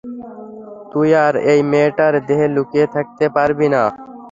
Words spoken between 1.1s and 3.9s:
আর এই মেয়েটার দেহে লুকিয়ে থাকতে পারবি না!